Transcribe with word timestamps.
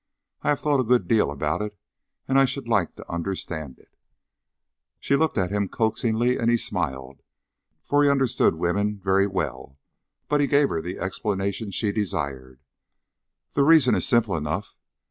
I 0.41 0.49
have 0.49 0.59
thought 0.61 0.79
a 0.79 0.83
good 0.83 1.07
deal 1.07 1.29
about 1.29 1.61
it 1.61 1.77
and 2.27 2.39
I 2.39 2.45
should 2.45 2.67
like 2.67 2.95
to 2.95 3.07
understand 3.07 3.77
it." 3.77 3.95
She 4.99 5.15
looked 5.15 5.37
at 5.37 5.51
him 5.51 5.67
coaxingly, 5.69 6.39
and 6.39 6.49
he 6.49 6.57
smiled, 6.57 7.21
for 7.83 8.03
he 8.03 8.09
understood 8.09 8.55
women 8.55 8.99
very 8.99 9.27
well; 9.27 9.77
but 10.27 10.41
he 10.41 10.47
gave 10.47 10.69
her 10.69 10.81
the 10.81 10.97
explanation 10.97 11.69
she 11.69 11.91
desired. 11.91 12.63
"The 13.53 13.63
reason 13.63 13.93
is 13.93 14.07
simple 14.07 14.35
enough. 14.35 14.75